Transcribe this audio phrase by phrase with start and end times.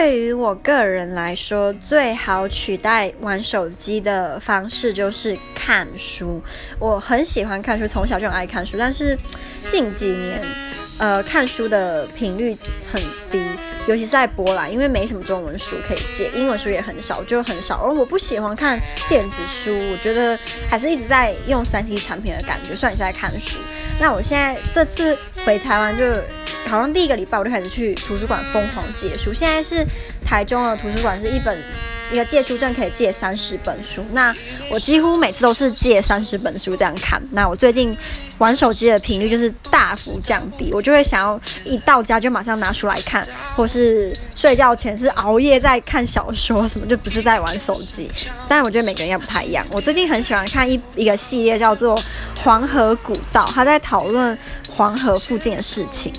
[0.00, 6.42] 对于我个人来说，最好取代玩手机的方式就是看书。
[6.78, 9.14] 我很喜欢看书，从小就很爱看书，但是
[9.66, 10.42] 近几年，
[11.00, 12.56] 呃，看书的频率
[12.90, 12.98] 很
[13.30, 13.38] 低，
[13.86, 17.82] 尤其是在波兰，因为没什么中文书可以借，英文书也很少，就很少。
[17.84, 20.34] 而我不喜欢看电子书，我觉得
[20.66, 23.58] 还是一直在用三 C 产品的感觉，算是在看书。
[24.00, 25.14] 那我现在这次
[25.44, 26.06] 回台湾就。
[26.66, 29.32] 好像第一个礼拜我就开始去图书馆疯狂借书。
[29.32, 29.84] 现在是
[30.24, 31.58] 台中的图书馆是一本
[32.12, 34.04] 一个借书证可以借三十本书。
[34.12, 34.34] 那
[34.70, 37.20] 我几乎每次都是借三十本书这样看。
[37.32, 37.96] 那我最近
[38.38, 48.10] 玩手机的频率就是大幅降低，我就会想要一到家就马上拿书来看，或是睡觉前是熬夜在看小说什么，就不是在玩手机。
[48.48, 49.66] 但我觉得每个人也不太一样。
[49.70, 51.96] 我最近很喜欢看一一个系列叫做
[52.42, 54.36] 《黄河古道》，他在讨论
[54.70, 56.12] 黄河附近的事情。